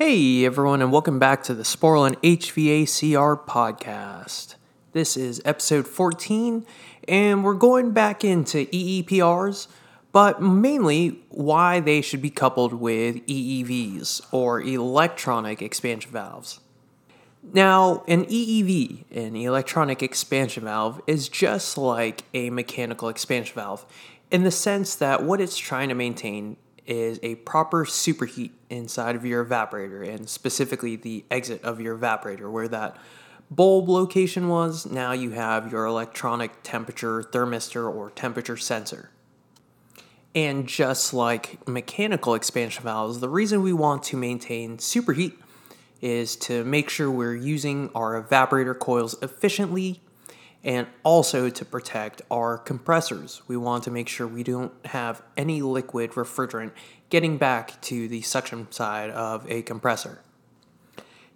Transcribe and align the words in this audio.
Hey 0.00 0.44
everyone, 0.44 0.80
and 0.80 0.92
welcome 0.92 1.18
back 1.18 1.42
to 1.42 1.54
the 1.54 1.64
Sporlan 1.64 2.14
HVACR 2.22 3.44
podcast. 3.46 4.54
This 4.92 5.16
is 5.16 5.42
episode 5.44 5.88
14, 5.88 6.64
and 7.08 7.42
we're 7.42 7.54
going 7.54 7.90
back 7.90 8.22
into 8.22 8.66
EEPRs, 8.66 9.66
but 10.12 10.40
mainly 10.40 11.18
why 11.30 11.80
they 11.80 12.00
should 12.00 12.22
be 12.22 12.30
coupled 12.30 12.74
with 12.74 13.26
EEVs 13.26 14.24
or 14.30 14.62
electronic 14.62 15.60
expansion 15.60 16.12
valves. 16.12 16.60
Now, 17.52 18.04
an 18.06 18.24
EEV, 18.26 19.04
an 19.10 19.34
electronic 19.34 20.00
expansion 20.00 20.62
valve, 20.62 21.02
is 21.08 21.28
just 21.28 21.76
like 21.76 22.22
a 22.32 22.50
mechanical 22.50 23.08
expansion 23.08 23.56
valve 23.56 23.84
in 24.30 24.44
the 24.44 24.52
sense 24.52 24.94
that 24.94 25.24
what 25.24 25.40
it's 25.40 25.58
trying 25.58 25.88
to 25.88 25.96
maintain 25.96 26.56
is 26.88 27.20
a 27.22 27.34
proper 27.36 27.84
superheat 27.84 28.50
inside 28.70 29.14
of 29.14 29.24
your 29.24 29.44
evaporator 29.44 30.08
and 30.08 30.28
specifically 30.28 30.96
the 30.96 31.24
exit 31.30 31.62
of 31.62 31.80
your 31.80 31.96
evaporator 31.96 32.50
where 32.50 32.66
that 32.66 32.96
bulb 33.50 33.88
location 33.88 34.48
was. 34.48 34.86
Now 34.86 35.12
you 35.12 35.30
have 35.30 35.70
your 35.70 35.84
electronic 35.84 36.62
temperature 36.62 37.22
thermistor 37.22 37.94
or 37.94 38.10
temperature 38.10 38.56
sensor. 38.56 39.10
And 40.34 40.66
just 40.66 41.12
like 41.12 41.66
mechanical 41.68 42.34
expansion 42.34 42.84
valves, 42.84 43.20
the 43.20 43.28
reason 43.28 43.62
we 43.62 43.72
want 43.72 44.02
to 44.04 44.16
maintain 44.16 44.78
superheat 44.78 45.34
is 46.00 46.36
to 46.36 46.64
make 46.64 46.88
sure 46.88 47.10
we're 47.10 47.34
using 47.34 47.90
our 47.94 48.22
evaporator 48.22 48.78
coils 48.78 49.20
efficiently 49.20 50.00
and 50.64 50.86
also 51.02 51.48
to 51.48 51.64
protect 51.64 52.22
our 52.30 52.58
compressors. 52.58 53.42
We 53.46 53.56
want 53.56 53.84
to 53.84 53.90
make 53.90 54.08
sure 54.08 54.26
we 54.26 54.42
don't 54.42 54.72
have 54.86 55.22
any 55.36 55.62
liquid 55.62 56.12
refrigerant 56.12 56.72
getting 57.10 57.38
back 57.38 57.80
to 57.82 58.08
the 58.08 58.22
suction 58.22 58.70
side 58.70 59.10
of 59.10 59.48
a 59.50 59.62
compressor. 59.62 60.20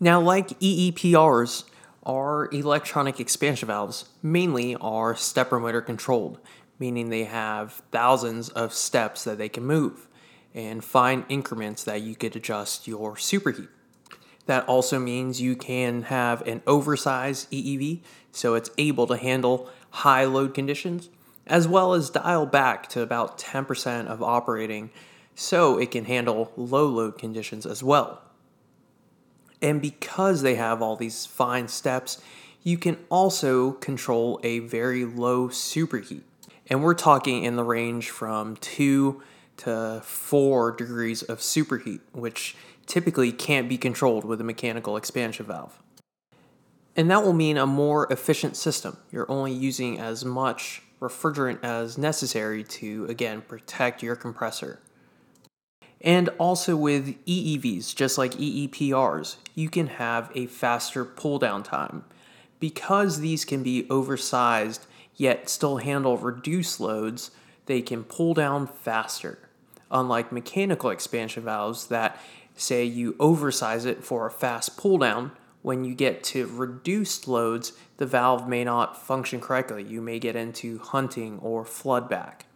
Now, 0.00 0.20
like 0.20 0.48
EEPRs, 0.60 1.64
our 2.06 2.48
electronic 2.52 3.18
expansion 3.20 3.66
valves 3.66 4.06
mainly 4.22 4.76
are 4.76 5.16
stepper 5.16 5.58
motor 5.58 5.82
controlled, 5.82 6.38
meaning 6.78 7.10
they 7.10 7.24
have 7.24 7.82
thousands 7.90 8.48
of 8.50 8.72
steps 8.72 9.24
that 9.24 9.38
they 9.38 9.48
can 9.48 9.64
move 9.64 10.08
and 10.54 10.82
fine 10.82 11.24
increments 11.28 11.84
that 11.84 12.00
you 12.00 12.14
could 12.14 12.34
adjust 12.36 12.88
your 12.88 13.16
superheat. 13.16 13.68
That 14.48 14.66
also 14.66 14.98
means 14.98 15.42
you 15.42 15.56
can 15.56 16.04
have 16.04 16.40
an 16.48 16.62
oversized 16.66 17.50
EEV 17.50 18.00
so 18.32 18.54
it's 18.54 18.70
able 18.78 19.06
to 19.08 19.18
handle 19.18 19.68
high 19.90 20.24
load 20.24 20.54
conditions, 20.54 21.10
as 21.46 21.68
well 21.68 21.92
as 21.92 22.08
dial 22.08 22.46
back 22.46 22.88
to 22.88 23.02
about 23.02 23.36
10% 23.36 24.06
of 24.06 24.22
operating 24.22 24.88
so 25.34 25.76
it 25.76 25.90
can 25.90 26.06
handle 26.06 26.50
low 26.56 26.86
load 26.86 27.18
conditions 27.18 27.66
as 27.66 27.82
well. 27.82 28.22
And 29.60 29.82
because 29.82 30.40
they 30.40 30.54
have 30.54 30.80
all 30.80 30.96
these 30.96 31.26
fine 31.26 31.68
steps, 31.68 32.18
you 32.62 32.78
can 32.78 32.96
also 33.10 33.72
control 33.72 34.40
a 34.42 34.60
very 34.60 35.04
low 35.04 35.48
superheat. 35.48 36.22
And 36.68 36.82
we're 36.82 36.94
talking 36.94 37.44
in 37.44 37.56
the 37.56 37.64
range 37.64 38.08
from 38.08 38.56
2 38.56 39.22
to 39.58 40.00
4 40.02 40.72
degrees 40.72 41.22
of 41.22 41.40
superheat, 41.40 42.00
which 42.12 42.56
typically 42.88 43.30
can't 43.30 43.68
be 43.68 43.78
controlled 43.78 44.24
with 44.24 44.40
a 44.40 44.44
mechanical 44.44 44.96
expansion 44.96 45.46
valve. 45.46 45.80
And 46.96 47.08
that 47.12 47.22
will 47.22 47.32
mean 47.32 47.56
a 47.56 47.66
more 47.66 48.12
efficient 48.12 48.56
system. 48.56 48.96
You're 49.12 49.30
only 49.30 49.52
using 49.52 50.00
as 50.00 50.24
much 50.24 50.82
refrigerant 51.00 51.62
as 51.62 51.96
necessary 51.96 52.64
to, 52.64 53.06
again, 53.08 53.42
protect 53.42 54.02
your 54.02 54.16
compressor. 54.16 54.80
And 56.00 56.28
also 56.38 56.76
with 56.76 57.24
EEVs, 57.24 57.94
just 57.94 58.18
like 58.18 58.32
EEPRs, 58.32 59.36
you 59.54 59.68
can 59.68 59.86
have 59.88 60.32
a 60.34 60.46
faster 60.46 61.04
pull 61.04 61.38
down 61.38 61.62
time. 61.62 62.04
Because 62.58 63.20
these 63.20 63.44
can 63.44 63.62
be 63.62 63.86
oversized 63.88 64.86
yet 65.14 65.48
still 65.48 65.76
handle 65.76 66.16
reduced 66.16 66.80
loads, 66.80 67.30
they 67.66 67.82
can 67.82 68.02
pull 68.04 68.34
down 68.34 68.66
faster. 68.66 69.47
Unlike 69.90 70.32
mechanical 70.32 70.90
expansion 70.90 71.44
valves 71.44 71.86
that 71.86 72.20
say 72.56 72.84
you 72.84 73.16
oversize 73.18 73.84
it 73.84 74.04
for 74.04 74.26
a 74.26 74.30
fast 74.30 74.76
pull 74.76 74.98
down, 74.98 75.32
when 75.62 75.84
you 75.84 75.94
get 75.94 76.22
to 76.24 76.46
reduced 76.46 77.28
loads, 77.28 77.72
the 77.96 78.06
valve 78.06 78.48
may 78.48 78.64
not 78.64 79.00
function 79.00 79.40
correctly. 79.40 79.82
You 79.82 80.00
may 80.00 80.18
get 80.18 80.36
into 80.36 80.78
hunting 80.78 81.38
or 81.40 81.64
flood 81.64 82.08
back. 82.08 82.46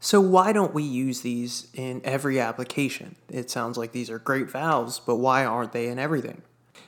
So, 0.00 0.20
why 0.20 0.52
don't 0.52 0.74
we 0.74 0.82
use 0.82 1.22
these 1.22 1.68
in 1.74 2.00
every 2.04 2.38
application? 2.38 3.16
It 3.30 3.50
sounds 3.50 3.76
like 3.78 3.92
these 3.92 4.10
are 4.10 4.18
great 4.18 4.50
valves, 4.50 5.00
but 5.00 5.16
why 5.16 5.44
aren't 5.44 5.72
they 5.72 5.88
in 5.88 5.98
everything? 5.98 6.42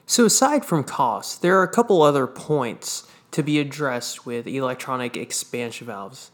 So, 0.07 0.27
aside 0.27 0.65
from 0.65 0.85
cost, 0.85 1.43
there 1.43 1.59
are 1.59 1.63
a 1.63 1.73
couple 1.73 2.03
other 2.03 2.27
points 2.27 3.11
to 3.31 3.43
be 3.43 3.59
addressed 3.59 4.25
with 4.25 4.47
electronic 4.47 5.17
expansion 5.17 5.87
valves. 5.87 6.31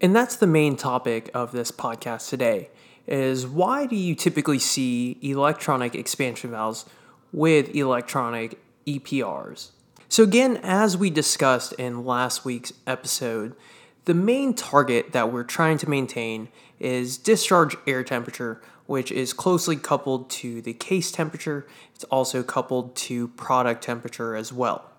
And 0.00 0.14
that's 0.14 0.36
the 0.36 0.46
main 0.46 0.76
topic 0.76 1.28
of 1.34 1.50
this 1.52 1.72
podcast 1.72 2.28
today 2.28 2.70
is 3.06 3.46
why 3.46 3.86
do 3.86 3.96
you 3.96 4.14
typically 4.14 4.58
see 4.58 5.18
electronic 5.22 5.94
expansion 5.94 6.50
valves 6.50 6.84
with 7.32 7.74
electronic 7.74 8.58
EPRs? 8.86 9.70
So 10.08 10.22
again, 10.22 10.58
as 10.62 10.96
we 10.96 11.10
discussed 11.10 11.72
in 11.74 12.04
last 12.04 12.44
week's 12.44 12.72
episode, 12.86 13.56
the 14.04 14.14
main 14.14 14.54
target 14.54 15.12
that 15.12 15.32
we're 15.32 15.44
trying 15.44 15.78
to 15.78 15.90
maintain 15.90 16.48
is 16.78 17.18
discharge 17.18 17.76
air 17.86 18.04
temperature, 18.04 18.62
which 18.86 19.10
is 19.10 19.32
closely 19.32 19.76
coupled 19.76 20.30
to 20.30 20.62
the 20.62 20.74
case 20.74 21.10
temperature. 21.10 21.66
It's 21.94 22.04
also 22.04 22.42
coupled 22.42 22.94
to 22.96 23.28
product 23.28 23.82
temperature 23.82 24.36
as 24.36 24.52
well. 24.52 24.90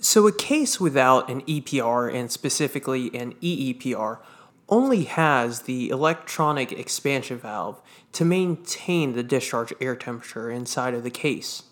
So, 0.00 0.26
a 0.26 0.32
case 0.32 0.80
without 0.80 1.30
an 1.30 1.42
EPR 1.42 2.12
and 2.12 2.30
specifically 2.30 3.14
an 3.14 3.34
EEPR 3.42 4.18
only 4.68 5.04
has 5.04 5.62
the 5.62 5.88
electronic 5.90 6.72
expansion 6.72 7.38
valve 7.38 7.80
to 8.12 8.24
maintain 8.24 9.14
the 9.14 9.22
discharge 9.22 9.72
air 9.80 9.96
temperature 9.96 10.50
inside 10.50 10.94
of 10.94 11.02
the 11.02 11.10
case. 11.10 11.64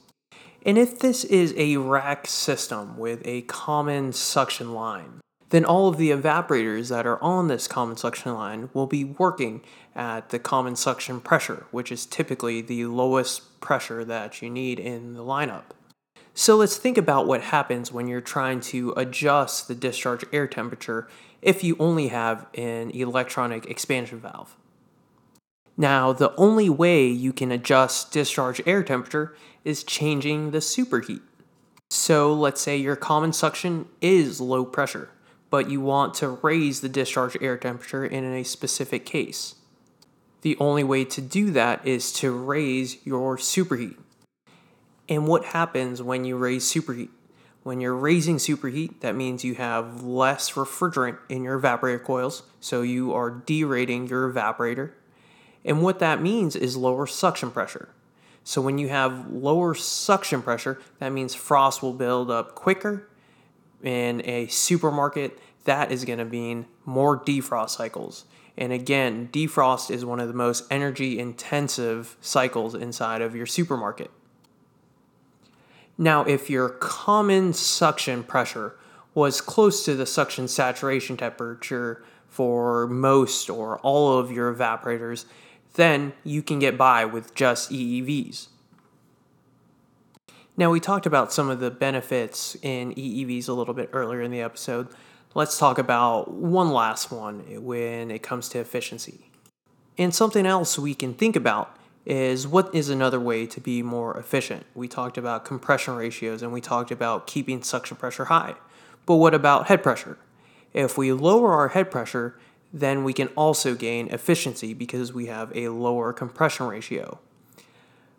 And 0.64 0.78
if 0.78 0.98
this 0.98 1.24
is 1.24 1.54
a 1.56 1.76
rack 1.78 2.26
system 2.26 2.96
with 2.96 3.20
a 3.24 3.42
common 3.42 4.12
suction 4.12 4.72
line, 4.74 5.20
then 5.50 5.64
all 5.64 5.88
of 5.88 5.98
the 5.98 6.10
evaporators 6.10 6.88
that 6.88 7.06
are 7.06 7.22
on 7.22 7.48
this 7.48 7.68
common 7.68 7.96
suction 7.96 8.32
line 8.32 8.70
will 8.72 8.86
be 8.86 9.04
working 9.04 9.60
at 9.94 10.30
the 10.30 10.38
common 10.38 10.76
suction 10.76 11.20
pressure, 11.20 11.66
which 11.70 11.92
is 11.92 12.06
typically 12.06 12.62
the 12.62 12.86
lowest 12.86 13.60
pressure 13.60 14.04
that 14.04 14.40
you 14.40 14.48
need 14.48 14.78
in 14.78 15.14
the 15.14 15.22
lineup. 15.22 15.64
So 16.34 16.56
let's 16.56 16.76
think 16.78 16.96
about 16.96 17.26
what 17.26 17.42
happens 17.42 17.92
when 17.92 18.08
you're 18.08 18.22
trying 18.22 18.60
to 18.60 18.94
adjust 18.96 19.68
the 19.68 19.74
discharge 19.74 20.24
air 20.32 20.46
temperature 20.46 21.08
if 21.42 21.62
you 21.62 21.76
only 21.78 22.08
have 22.08 22.46
an 22.54 22.90
electronic 22.90 23.66
expansion 23.66 24.18
valve. 24.20 24.56
Now, 25.76 26.12
the 26.12 26.34
only 26.36 26.68
way 26.68 27.06
you 27.06 27.32
can 27.32 27.50
adjust 27.50 28.12
discharge 28.12 28.62
air 28.66 28.82
temperature 28.82 29.34
is 29.64 29.84
changing 29.84 30.50
the 30.50 30.58
superheat. 30.58 31.22
So, 31.90 32.32
let's 32.32 32.60
say 32.60 32.76
your 32.76 32.96
common 32.96 33.32
suction 33.32 33.86
is 34.00 34.40
low 34.40 34.64
pressure, 34.64 35.10
but 35.50 35.68
you 35.68 35.80
want 35.80 36.14
to 36.14 36.38
raise 36.42 36.80
the 36.80 36.88
discharge 36.88 37.36
air 37.40 37.58
temperature 37.58 38.04
in 38.06 38.24
a 38.24 38.44
specific 38.44 39.04
case. 39.04 39.56
The 40.40 40.56
only 40.58 40.84
way 40.84 41.04
to 41.04 41.20
do 41.20 41.50
that 41.50 41.86
is 41.86 42.12
to 42.14 42.32
raise 42.32 43.04
your 43.04 43.36
superheat. 43.36 43.96
And 45.08 45.26
what 45.26 45.46
happens 45.46 46.02
when 46.02 46.24
you 46.24 46.36
raise 46.36 46.64
superheat? 46.64 47.10
When 47.62 47.80
you're 47.80 47.94
raising 47.94 48.36
superheat, 48.36 49.00
that 49.00 49.14
means 49.14 49.44
you 49.44 49.54
have 49.54 50.02
less 50.02 50.52
refrigerant 50.52 51.18
in 51.28 51.44
your 51.44 51.60
evaporator 51.60 52.02
coils, 52.02 52.42
so 52.60 52.82
you 52.82 53.12
are 53.12 53.30
derating 53.30 54.08
your 54.08 54.32
evaporator. 54.32 54.92
And 55.64 55.82
what 55.82 56.00
that 56.00 56.20
means 56.20 56.56
is 56.56 56.76
lower 56.76 57.06
suction 57.06 57.52
pressure. 57.52 57.88
So 58.42 58.60
when 58.60 58.78
you 58.78 58.88
have 58.88 59.30
lower 59.30 59.74
suction 59.74 60.42
pressure, 60.42 60.80
that 60.98 61.12
means 61.12 61.34
frost 61.34 61.82
will 61.82 61.92
build 61.92 62.30
up 62.30 62.56
quicker. 62.56 63.08
In 63.82 64.22
a 64.24 64.48
supermarket, 64.48 65.38
that 65.64 65.92
is 65.92 66.04
going 66.04 66.18
to 66.18 66.24
mean 66.24 66.66
more 66.84 67.18
defrost 67.18 67.70
cycles. 67.70 68.24
And 68.56 68.72
again, 68.72 69.28
defrost 69.32 69.90
is 69.90 70.04
one 70.04 70.18
of 70.18 70.28
the 70.28 70.34
most 70.34 70.64
energy 70.70 71.18
intensive 71.18 72.16
cycles 72.20 72.74
inside 72.74 73.22
of 73.22 73.36
your 73.36 73.46
supermarket. 73.46 74.10
Now, 76.02 76.24
if 76.24 76.50
your 76.50 76.68
common 76.68 77.52
suction 77.52 78.24
pressure 78.24 78.74
was 79.14 79.40
close 79.40 79.84
to 79.84 79.94
the 79.94 80.04
suction 80.04 80.48
saturation 80.48 81.16
temperature 81.16 82.02
for 82.26 82.88
most 82.88 83.48
or 83.48 83.78
all 83.84 84.18
of 84.18 84.32
your 84.32 84.52
evaporators, 84.52 85.26
then 85.74 86.12
you 86.24 86.42
can 86.42 86.58
get 86.58 86.76
by 86.76 87.04
with 87.04 87.36
just 87.36 87.70
EEVs. 87.70 88.48
Now, 90.56 90.72
we 90.72 90.80
talked 90.80 91.06
about 91.06 91.32
some 91.32 91.48
of 91.48 91.60
the 91.60 91.70
benefits 91.70 92.56
in 92.62 92.92
EEVs 92.94 93.48
a 93.48 93.52
little 93.52 93.72
bit 93.72 93.90
earlier 93.92 94.22
in 94.22 94.32
the 94.32 94.40
episode. 94.40 94.88
Let's 95.36 95.56
talk 95.56 95.78
about 95.78 96.32
one 96.32 96.72
last 96.72 97.12
one 97.12 97.62
when 97.62 98.10
it 98.10 98.24
comes 98.24 98.48
to 98.48 98.58
efficiency. 98.58 99.30
And 99.96 100.12
something 100.12 100.46
else 100.46 100.76
we 100.76 100.96
can 100.96 101.14
think 101.14 101.36
about 101.36 101.76
is 102.04 102.46
what 102.46 102.74
is 102.74 102.88
another 102.88 103.20
way 103.20 103.46
to 103.46 103.60
be 103.60 103.82
more 103.82 104.16
efficient? 104.16 104.66
We 104.74 104.88
talked 104.88 105.16
about 105.16 105.44
compression 105.44 105.94
ratios 105.94 106.42
and 106.42 106.52
we 106.52 106.60
talked 106.60 106.90
about 106.90 107.26
keeping 107.26 107.62
suction 107.62 107.96
pressure 107.96 108.26
high. 108.26 108.54
But 109.06 109.16
what 109.16 109.34
about 109.34 109.66
head 109.66 109.82
pressure? 109.82 110.18
If 110.72 110.96
we 110.96 111.12
lower 111.12 111.52
our 111.52 111.68
head 111.68 111.90
pressure, 111.90 112.38
then 112.72 113.04
we 113.04 113.12
can 113.12 113.28
also 113.28 113.74
gain 113.74 114.08
efficiency 114.08 114.74
because 114.74 115.12
we 115.12 115.26
have 115.26 115.54
a 115.54 115.68
lower 115.68 116.12
compression 116.12 116.66
ratio. 116.66 117.18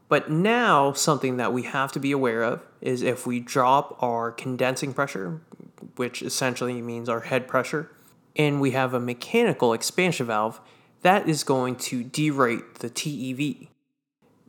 But 0.08 0.30
now, 0.30 0.94
something 0.94 1.38
that 1.38 1.54
we 1.54 1.64
have 1.64 1.92
to 1.94 2.00
be 2.00 2.12
aware 2.12 2.44
of 2.44 2.62
is 2.82 3.02
if 3.02 3.26
we 3.26 3.40
drop 3.40 3.98
our 4.04 4.32
condensing 4.32 4.94
pressure, 4.94 5.42
which 5.96 6.22
essentially 6.22 6.82
means 6.82 7.10
our 7.10 7.22
head 7.22 7.48
pressure, 7.48 7.90
and 8.36 8.62
we 8.62 8.72
have 8.72 8.94
a 8.94 9.00
mechanical 9.00 9.74
expansion 9.74 10.28
valve, 10.28 10.62
that 11.02 11.28
is 11.28 11.44
going 11.44 11.76
to 11.78 12.04
derate 12.04 12.76
the 12.76 12.90
TEV. 12.90 13.70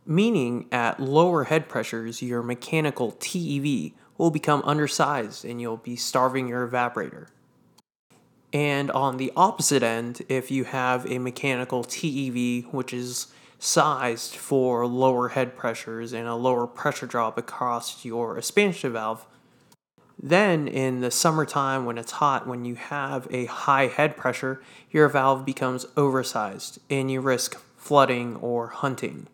Meaning, 0.06 0.66
at 0.70 1.00
lower 1.00 1.44
head 1.44 1.68
pressures, 1.68 2.20
your 2.20 2.42
mechanical 2.42 3.12
TEV 3.12 3.92
will 4.18 4.30
become 4.30 4.62
undersized 4.64 5.44
and 5.44 5.60
you'll 5.60 5.78
be 5.78 5.96
starving 5.96 6.48
your 6.48 6.68
evaporator. 6.68 7.28
And 8.52 8.90
on 8.90 9.16
the 9.16 9.32
opposite 9.34 9.82
end, 9.82 10.22
if 10.28 10.50
you 10.50 10.64
have 10.64 11.10
a 11.10 11.18
mechanical 11.18 11.82
TEV, 11.82 12.72
which 12.72 12.92
is 12.92 13.28
sized 13.58 14.36
for 14.36 14.86
lower 14.86 15.30
head 15.30 15.56
pressures 15.56 16.12
and 16.12 16.28
a 16.28 16.34
lower 16.34 16.66
pressure 16.66 17.06
drop 17.06 17.38
across 17.38 18.04
your 18.04 18.38
expansion 18.38 18.92
valve, 18.92 19.26
then 20.22 20.68
in 20.68 21.00
the 21.00 21.10
summertime 21.10 21.84
when 21.84 21.98
it's 21.98 22.12
hot, 22.12 22.46
when 22.46 22.64
you 22.64 22.76
have 22.76 23.26
a 23.30 23.46
high 23.46 23.86
head 23.86 24.16
pressure, 24.16 24.62
your 24.90 25.08
valve 25.08 25.44
becomes 25.44 25.86
oversized 25.96 26.78
and 26.88 27.10
you 27.10 27.20
risk 27.20 27.56
flooding 27.76 28.36
or 28.36 28.68
hunting. 28.68 29.26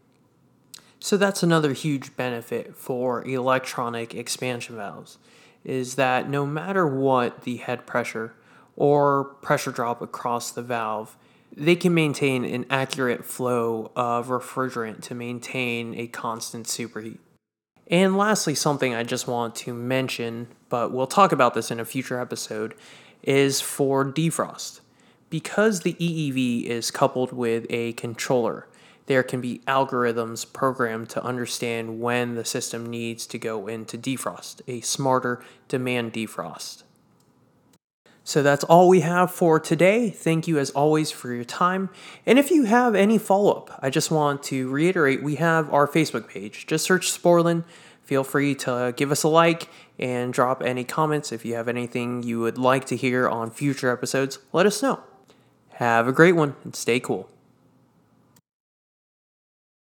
So 1.00 1.16
that's 1.16 1.42
another 1.42 1.72
huge 1.72 2.14
benefit 2.14 2.76
for 2.76 3.26
electronic 3.26 4.14
expansion 4.14 4.76
valves 4.76 5.18
is 5.64 5.94
that 5.96 6.28
no 6.28 6.46
matter 6.46 6.86
what 6.86 7.42
the 7.42 7.56
head 7.56 7.86
pressure 7.86 8.34
or 8.76 9.24
pressure 9.24 9.70
drop 9.70 10.00
across 10.00 10.50
the 10.50 10.62
valve, 10.62 11.16
they 11.56 11.74
can 11.74 11.92
maintain 11.92 12.44
an 12.44 12.64
accurate 12.70 13.24
flow 13.24 13.90
of 13.96 14.28
refrigerant 14.28 15.02
to 15.02 15.14
maintain 15.14 15.94
a 15.98 16.06
constant 16.06 16.66
superheat. 16.66 17.18
And 17.88 18.16
lastly, 18.16 18.54
something 18.54 18.94
I 18.94 19.02
just 19.02 19.26
want 19.26 19.56
to 19.56 19.74
mention, 19.74 20.48
but 20.68 20.92
we'll 20.92 21.08
talk 21.08 21.32
about 21.32 21.54
this 21.54 21.70
in 21.70 21.80
a 21.80 21.84
future 21.84 22.20
episode, 22.20 22.74
is 23.22 23.60
for 23.60 24.04
defrost. 24.04 24.80
Because 25.28 25.80
the 25.80 25.94
EEV 25.94 26.64
is 26.64 26.90
coupled 26.90 27.32
with 27.32 27.66
a 27.68 27.92
controller, 27.94 28.66
there 29.10 29.24
can 29.24 29.40
be 29.40 29.60
algorithms 29.66 30.50
programmed 30.52 31.08
to 31.08 31.20
understand 31.24 32.00
when 32.00 32.36
the 32.36 32.44
system 32.44 32.88
needs 32.88 33.26
to 33.26 33.40
go 33.40 33.66
into 33.66 33.98
defrost, 33.98 34.60
a 34.68 34.80
smarter 34.82 35.42
demand 35.66 36.12
defrost. 36.12 36.84
So 38.22 38.40
that's 38.44 38.62
all 38.62 38.88
we 38.88 39.00
have 39.00 39.32
for 39.32 39.58
today. 39.58 40.10
Thank 40.10 40.46
you 40.46 40.60
as 40.60 40.70
always 40.70 41.10
for 41.10 41.34
your 41.34 41.42
time. 41.42 41.90
And 42.24 42.38
if 42.38 42.52
you 42.52 42.66
have 42.66 42.94
any 42.94 43.18
follow 43.18 43.50
up, 43.50 43.80
I 43.82 43.90
just 43.90 44.12
want 44.12 44.44
to 44.44 44.70
reiterate 44.70 45.24
we 45.24 45.34
have 45.34 45.74
our 45.74 45.88
Facebook 45.88 46.28
page. 46.28 46.68
Just 46.68 46.84
search 46.84 47.10
Sporlan. 47.10 47.64
Feel 48.04 48.22
free 48.22 48.54
to 48.54 48.94
give 48.96 49.10
us 49.10 49.24
a 49.24 49.28
like 49.28 49.68
and 49.98 50.32
drop 50.32 50.62
any 50.62 50.84
comments. 50.84 51.32
If 51.32 51.44
you 51.44 51.56
have 51.56 51.66
anything 51.66 52.22
you 52.22 52.38
would 52.38 52.58
like 52.58 52.84
to 52.84 52.96
hear 52.96 53.28
on 53.28 53.50
future 53.50 53.90
episodes, 53.90 54.38
let 54.52 54.66
us 54.66 54.80
know. 54.84 55.00
Have 55.70 56.06
a 56.06 56.12
great 56.12 56.36
one 56.36 56.54
and 56.62 56.76
stay 56.76 57.00
cool. 57.00 57.28